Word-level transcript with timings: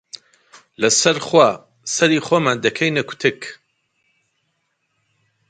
لەسەر 0.81 1.17
خوا، 1.27 1.49
سەری 1.95 2.23
خۆمان 2.27 2.57
دەکەینە 2.65 3.03
کوتک 3.09 3.39